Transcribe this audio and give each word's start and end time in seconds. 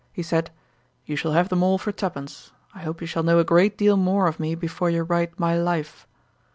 He 0.11 0.23
said, 0.23 0.49
'You 1.05 1.15
shall 1.15 1.33
have 1.33 1.49
them 1.49 1.61
all 1.61 1.77
for 1.77 1.91
twopence. 1.91 2.51
I 2.73 2.79
hope 2.79 3.01
you 3.01 3.05
shall 3.05 3.21
know 3.21 3.37
a 3.37 3.43
great 3.43 3.77
deal 3.77 3.97
more 3.97 4.25
of 4.25 4.39
me 4.39 4.55
before 4.55 4.89
you 4.89 5.03
write 5.03 5.39
my 5.39 5.55
Life.' 5.55 6.07